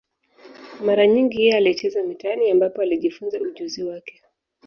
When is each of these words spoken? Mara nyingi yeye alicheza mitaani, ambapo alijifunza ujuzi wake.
Mara 0.85 1.07
nyingi 1.07 1.37
yeye 1.41 1.57
alicheza 1.57 2.03
mitaani, 2.03 2.51
ambapo 2.51 2.81
alijifunza 2.81 3.39
ujuzi 3.41 3.83
wake. 3.83 4.21